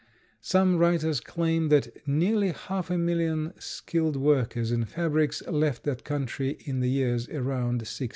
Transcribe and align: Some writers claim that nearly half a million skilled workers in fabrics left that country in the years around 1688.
Some 0.41 0.77
writers 0.79 1.19
claim 1.19 1.69
that 1.69 1.95
nearly 2.07 2.47
half 2.49 2.89
a 2.89 2.97
million 2.97 3.53
skilled 3.59 4.15
workers 4.15 4.71
in 4.71 4.85
fabrics 4.85 5.43
left 5.45 5.83
that 5.83 6.03
country 6.03 6.57
in 6.65 6.79
the 6.79 6.89
years 6.89 7.29
around 7.29 7.85
1688. 7.85 8.09